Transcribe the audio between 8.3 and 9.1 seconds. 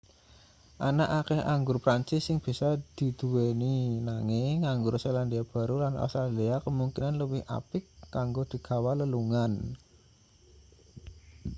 digawa